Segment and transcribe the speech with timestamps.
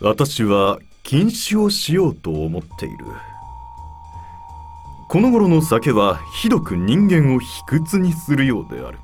[0.00, 3.06] 私は禁酒をしようと思っている。
[5.08, 8.98] この頃の酒はひどく人間を卑屈にするようである。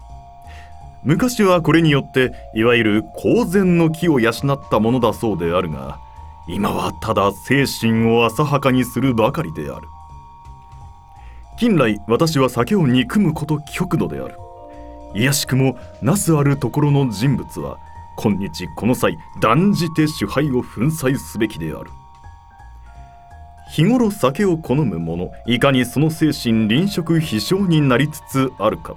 [1.05, 5.99] 昔はこれによっていわゆる公然の木を養ったものだそうであるが
[6.47, 9.89] 今はただ精神を浅はかにするばかりである。
[11.59, 14.37] 近来私は酒を憎むこと極度である。
[15.15, 17.79] 卑しくもなすあるところの人物は
[18.17, 21.91] 今日この際断じて主杯を粉砕すべきである。
[23.73, 28.97] 日頃酒を好む者いかにその精神臨食非常になりつつあるか。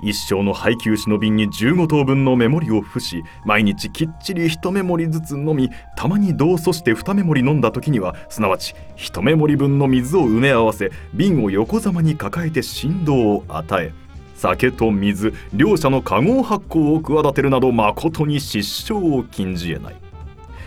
[0.00, 13.92] 一生の配給酒の瓶に15等分のメモリを付し毎日きっちり1メモリずつ飲みたまに同祖して2メモリ飲んだ時にはすなわち1メモリ分の水を埋め合わせ瓶を横ざまに抱えて振動を与え
[14.38, 19.96] 酒と水両者の化合発酵を企てるなど誠に失笑を禁じ得ない。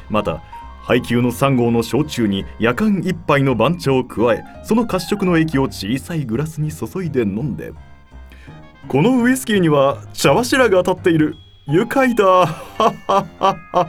[0.10, 0.44] また
[0.84, 7.72] 配給の3号の焼酎に夜間一杯の番茶を加えその褐色の液を小さいグラスに注いで飲んで
[8.88, 11.38] このウイスキーには茶柱が立っている。
[11.68, 12.26] 愉快だ。
[12.26, 12.46] は
[13.08, 13.88] はは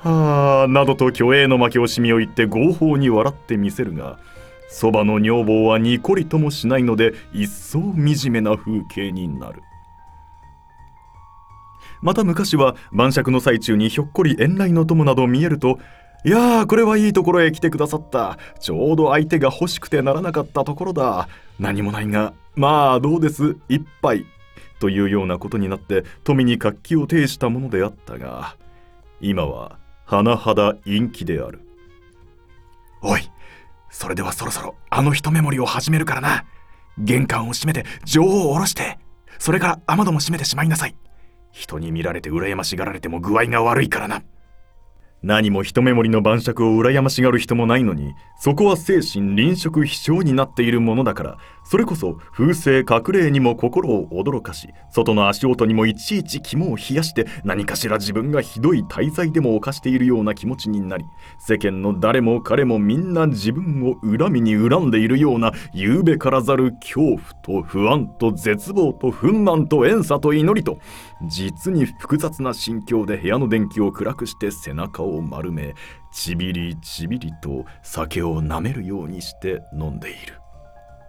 [0.00, 4.18] はなどと虚栄の負け惜しみを言って合法に笑ってみせるが
[4.68, 9.62] そばの女房はにこりともしないので一層惨めな風景になる。
[12.02, 15.78] また昔は晩酌の最中にひょっこり遠来の友など見えると
[16.24, 18.38] いやーこれはいいところへ来てくださった。
[18.60, 21.28] ちょうど相手が欲しくてならなかったところだ。
[21.58, 23.56] 何もないがまあどうです？
[23.68, 24.26] 一杯。
[24.80, 28.56] というようなことになって富に活気を呈したものであったが
[29.20, 31.60] 今は甚だ陰気である
[33.00, 33.30] おい
[33.94, 36.44] それではそろそろあの一目盛りを始めるからな。
[36.98, 38.98] 玄関を閉めて情報を下ろして。
[39.38, 40.96] それから雨戸も閉めてしまいなさい。
[41.52, 44.24] 人に見られて羨ましがられても具合が悪いからな。
[45.24, 61.06] 何も一目盛りの晩酌を羨ましがる人もないのにそこは精神臨食非常になっているものだからそれこそ風声隠れにも心を驚かし外の足音にもいちいち肝を冷やして何かしら自分がひどい滞在でも犯しているような気持ちになり
[61.38, 70.78] 世間の誰も彼もみんな自分を恨みに恨んでいるような夕べからざる恐怖と不安と絶望と憤懣と怨嗟と祈りと
[71.22, 75.74] 実に複雑な心境で部屋の電気を暗くして背中を丸め
[76.12, 80.40] ちびりちびりと酒をなめるようにして飲んでいる。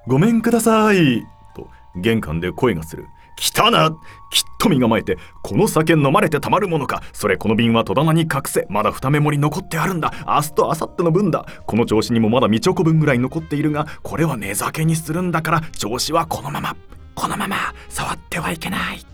[0.08, 1.24] ごめんください
[1.56, 3.06] と玄関で声がする。
[3.38, 3.92] 来たな
[4.32, 7.04] きっと身構えてこの酒飲まれてたまるものか。
[7.12, 8.66] それこの瓶は戸棚に隠せ。
[8.70, 10.14] まだ二目盛り残ってあるんだ。
[10.26, 11.46] 明日と明後日の分だ。
[11.66, 16.76] この調子にもまだみちょこ分ぐらい残っているがこれは寝酒にするんだから調子はこのまま。
[17.14, 19.06] このまま触ってはいけない。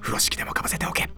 [0.00, 1.08] 風呂敷でもかぶせておけ。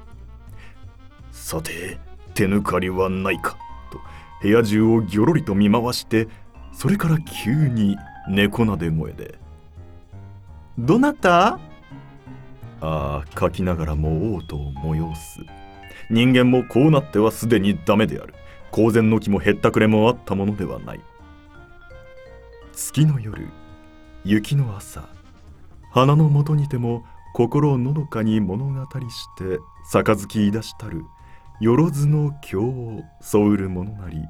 [1.32, 1.98] さて
[2.34, 3.56] 手抜かりはないか。
[3.90, 4.00] と
[4.42, 6.28] 部屋中をぎょろりと見回して
[6.72, 7.96] それから急に
[8.28, 9.38] 猫なで声で
[10.78, 11.58] 「どなた?」
[12.82, 15.40] ああ書きながらも嘔吐を催す。
[16.08, 18.34] 人間もこうなってはすでにダメである。
[18.70, 21.00] 公然の木もへったくれもあったものではない。
[22.72, 23.46] 月の夜
[24.24, 25.08] 雪の朝
[25.92, 27.04] 花のもとにても
[27.34, 28.80] 心をのどかに物語
[29.10, 29.58] して
[29.92, 31.04] 杯い出したる
[31.60, 34.22] よろずの経を添うるものなり。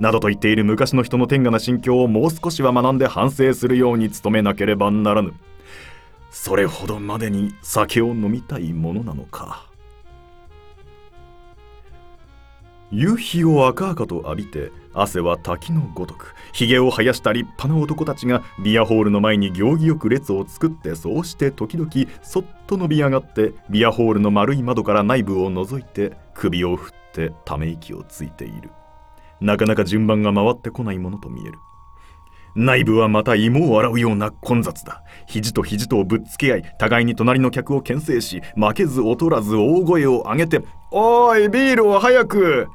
[0.00, 5.34] などと言っている昔の人の天下な心境をもう少しは学んで反省するように努めなければならぬ。
[6.32, 9.68] それほどまでに酒を飲みたいものなのか。
[12.90, 16.34] 夕日を赤々と浴びて汗は滝のごとく。
[16.52, 21.90] 髭を生やした立派な男たちがビアホールの前に行儀よく列を作ってそうして時々
[22.22, 28.70] そっと伸び上がってビアホールの丸い窓から内部を覗いて首を振ってため息をついている。
[29.40, 31.58] なかなか順番が回ってこないものと見える。
[32.54, 35.02] 内部はまた芋を洗うような混雑だ。
[35.26, 42.68] 肘と肘とぶっつけ合い互いに隣の客を牽制し負けず劣らず大声を上げて「おいビールを早く!」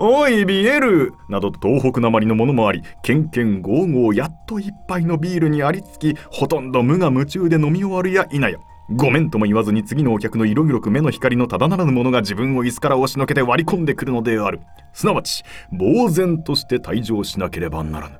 [0.00, 1.14] おいビエル！
[1.28, 8.50] などと東北なまりのものもありケンケンゴーゴーやっと一杯のビールにありつきほとんど無我夢中で飲み終わるや否や。
[8.90, 14.60] ごめんとも言わずに次のお客の色黒く目の光のただならぬものが自分を椅子から押しのけて割り込んでくるのである。
[14.94, 18.18] すなわち呆然として退場しなければならぬ。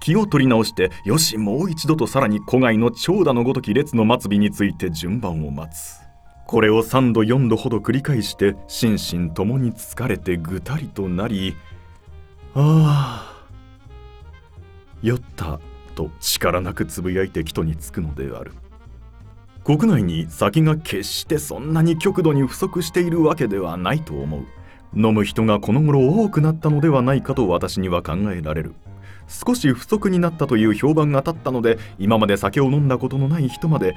[0.00, 6.00] 気を取り直してよしもう一度とさらに古外の長蛇のごとき列の末尾について順番を待つ。
[6.46, 8.92] これを3度4度ほど繰り返して心
[9.28, 11.56] 身ともに疲れてぐたりとなり
[12.54, 13.46] ああ
[15.02, 15.60] 酔った。
[15.98, 18.52] と力なくつぶやいて帰途に着くのである。
[19.64, 24.46] 国内に先が決してそんなに極度に不足しているわけではないと思う。
[24.94, 28.74] 飲む人がこの頃多くなったのではないかと私には考えられる。
[29.26, 33.96] 少し不足になったという評判が立ったので今まで酒を飲んだことのない人まで。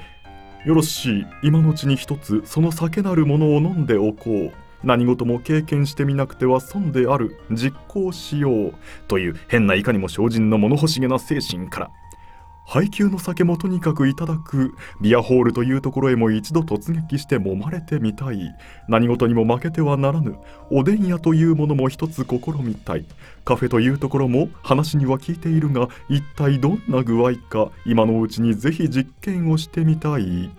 [0.66, 4.52] よろしい今のうちに一つその酒なるものを飲んでおこう。
[4.84, 8.74] 何事も経験してみなくては損である実行しよう
[9.08, 11.90] という変ないかにも精進の物欲しげな精神から
[12.64, 18.38] 配給の酒もとにかくいただくビアホールというところへも一度突撃して揉まれてみたい
[18.88, 20.36] 何事にも負けてはならぬ
[20.70, 23.04] おでん屋というものも一つ試みたい
[23.44, 30.50] カフェというところも話には聞いているが一体どんな具合か今のうちにぜひ実験をしてみたい。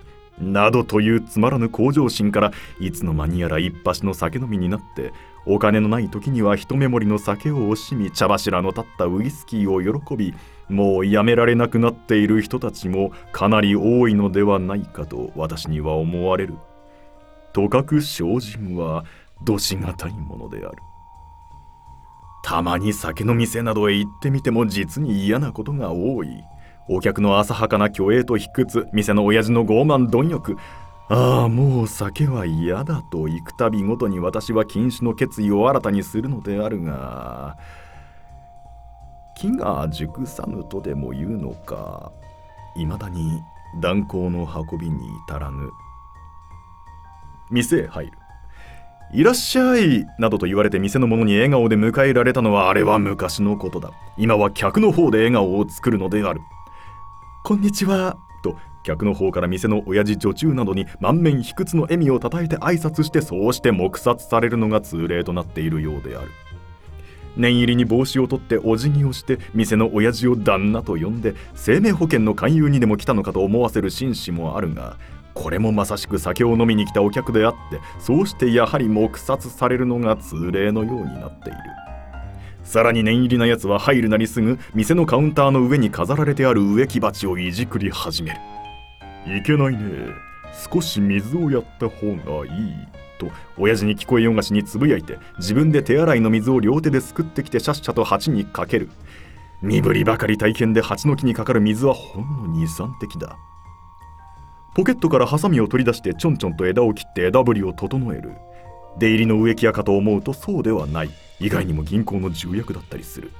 [0.51, 5.13] などというつまらぬ向上心からいつの間にやら一発の酒飲みになって
[5.45, 10.33] お金のない時には一目盛りの酒を惜しみ茶柱の立ったウイスキーを喜び
[10.69, 16.55] もうやめられなくなっている人たちもかなり多いのではないかと私には思われる。
[17.51, 19.05] とかく精進は
[19.43, 20.77] どしがたいものである。
[22.43, 26.27] たまに酒の店などへ行ってみても実に嫌なことが多い。
[26.87, 30.57] お客の浅はかな虚栄と卑屈、店の親父の傲慢貪欲。
[31.09, 37.57] ああ、もう酒は嫌だと行くたびごとに私は禁酒の決意を新たにするのであるが、
[39.35, 42.11] 木が熟さぬとでも言うのか
[42.75, 43.41] いまだに
[43.81, 45.69] 断行の運びに至らぬ。
[47.51, 48.11] 店へ入る。
[49.13, 53.91] いらっしゃいなどと言われて店の者に笑顔で迎えられたのはあれは昔のことだ。
[54.17, 56.41] 今は客の方で笑顔を作るのである。
[57.45, 58.15] こんにちは。
[58.41, 66.31] と客の方から店の親父女中などに満面卑屈の笑みをたたえて挨拶してそうして黙殺されるのが通例となっているようである。
[67.35, 74.97] 念入りに帽子を取ってお辞儀をして店の親父を旦那と呼んで生命保険の勧誘にでも来たのかと思わせる紳士もあるが
[75.33, 81.57] これもまさしく酒を飲みに来たお客であってそうしてやはり黙殺されるのが通例のようになっている。
[82.63, 88.37] さらに念入りなやつは入るなりすぐ店のカウンターの上に飾られてある植木鉢をいじくり始める。
[89.37, 89.79] いけないね。
[90.71, 92.75] 少し水をやった方がいい
[93.17, 98.89] と親父に聞こえよがしにつぶやいて自分で手洗いの水を両手ですくってきてシャッシャと鉢にかける。
[99.61, 103.37] 身振りばかり大変で鉢の木にかかる水はほんの23滴だ。
[104.75, 108.33] ポケットからハサミを取り出してちょんちょんと枝を切って枝ぶりを整える。
[108.97, 111.09] 出入りの植木屋かと思うとそうではない。
[111.39, 113.31] 意外にも銀行の重役だったりする。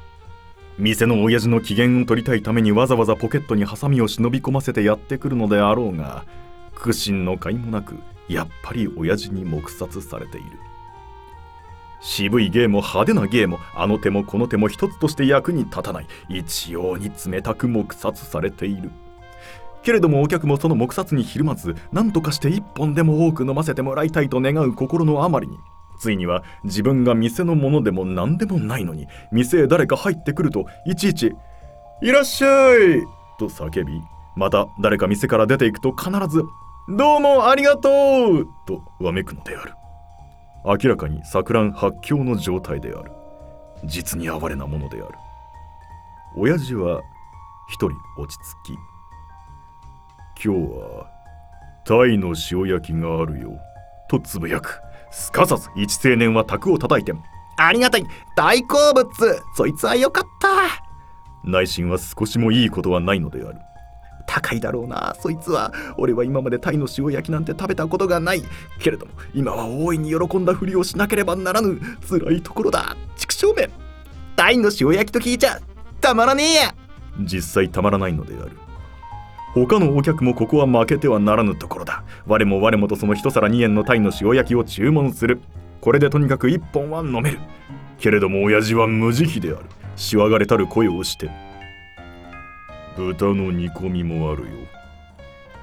[0.77, 6.25] 店の親父の機嫌を取りたいためにわざわざポケットにハサミを忍び込ませてやってくるのであろうが
[6.73, 7.95] 苦心の甲斐もなく
[8.27, 10.47] やっぱり親父に黙殺されている。
[12.01, 16.07] 渋い芸も派手な芸もあの手もこの手も一つとして役に立たない。
[16.27, 18.91] 一様に冷たく黙殺されている。
[19.83, 25.57] けれどもお客もその黙殺にひるまず何とかして一本でも多く飲ませてもらいたいと願う心のあまりに
[25.99, 31.33] ついには自分が店のものでも何でもないのに店へ誰か入ってくるといちいち
[32.01, 33.03] 「いらっしゃい!」
[33.39, 34.01] と叫び
[34.35, 36.43] また誰か店から出ていくと必ず
[36.89, 37.89] どうもありがと
[38.31, 39.73] うとわめくのである。
[40.65, 43.11] 明らかに錯乱発狂の状態である。
[43.85, 45.07] 実に哀れなものである。
[46.35, 47.01] 親父は
[47.69, 48.77] 一人落ち着き、
[50.43, 51.07] 今日は
[51.85, 53.59] 鯛の塩焼きがあるよ、
[54.07, 54.81] とつぶやく。
[55.11, 57.13] すかさず一青年は卓を叩いて、
[57.57, 58.05] ありがたい。
[58.35, 59.07] 大好物。
[59.55, 60.49] そいつはよかった。
[61.43, 63.59] 内心は少しもいいことはないのである。
[64.25, 65.15] 高いだろうな。
[65.19, 65.71] そいつは。
[65.97, 68.43] 俺は今までタイの塩焼きなんて食べたことがない。
[68.79, 71.79] けれども今は大いに喜んだふりをしなければならぬ。
[72.09, 72.95] 辛いところだ。
[73.17, 73.69] 畜生め
[74.35, 75.59] タイの塩焼きと聞いちゃ
[76.01, 76.75] たまらねえや。
[77.19, 78.57] 実際たまらないのである
[79.53, 82.03] 他のお客もここは負けてはならぬところだ。
[82.25, 85.41] 我も我もとその一皿2円のタイの塩焼きを注文する。
[85.79, 87.39] これでとにかく1本は飲める。
[87.99, 89.65] けれども親父は無慈悲である。
[89.95, 91.29] しわがれたる声をして。
[92.97, 94.49] 豚の煮込みもあるよ。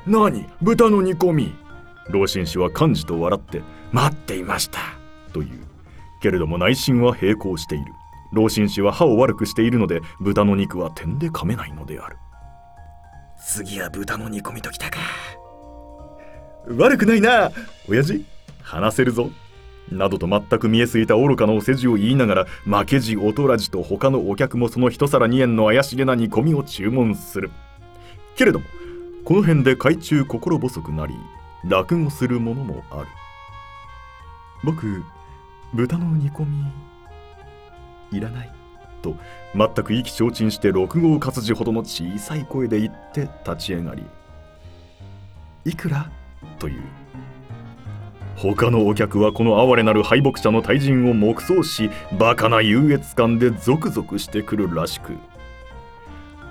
[0.06, 0.46] 何？
[0.62, 1.54] 豚の煮込み？
[2.10, 3.62] 老紳士は幹事と笑って。
[3.92, 4.78] 待っていました。
[5.32, 5.48] という。
[6.22, 7.86] けれども内心は並行している。
[8.32, 12.16] 老紳士は歯を悪くしているので豚の肉は点で噛めないのである。
[13.40, 14.98] 次は豚の煮込みときたか。
[16.68, 17.50] 悪くないな
[17.88, 18.24] 親父。
[18.62, 19.30] 話せるぞ。
[19.90, 27.50] などと全く見えすぎた愚かなお世辞を言いながら負けじ劣らじと他のお客もその一皿2円の怪しげな煮込みを注文する。
[28.36, 28.66] けれども
[29.24, 31.14] この辺で海中心細くなり
[31.64, 33.08] 落語するものもある。
[34.62, 35.02] 僕
[35.74, 38.59] 豚の煮込みいらない。
[39.00, 39.16] と
[39.54, 44.04] 全く意気消沈して六号活字ほどの小さい声で言って立ち上がり
[45.64, 46.10] いくら？
[46.58, 46.82] という。
[48.36, 55.12] 他のお客はこの哀れなる敗北者の退陣を黙想しバカな優越感でゾクゾクしてくるらしく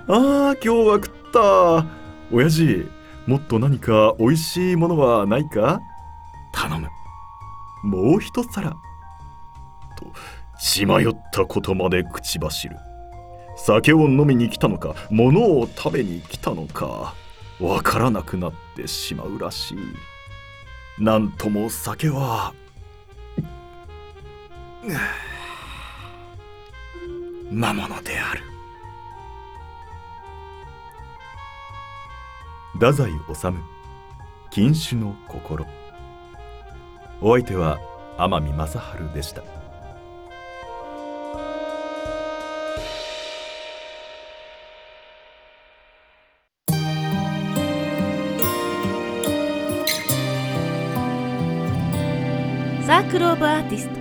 [0.08, 1.86] ああ今日は食った。
[2.32, 2.88] 親父
[3.26, 5.82] もっと何か美味しいものはないか
[6.52, 6.90] 頼む。
[7.84, 8.72] もう一皿。
[8.72, 10.06] と。
[10.60, 12.78] 血迷ったことまで口走る。
[13.56, 17.14] 酒を飲みに来たのか物を食べに来たのか
[17.60, 19.78] わからなくなってしまうらしい。
[21.04, 22.54] なんとも酒は
[27.52, 28.42] 魔物である。
[32.74, 33.18] 太宰治
[34.52, 35.66] 禁酒の心。
[37.22, 37.80] お相手は
[38.18, 39.59] 天海正治でした。
[53.12, 53.99] サ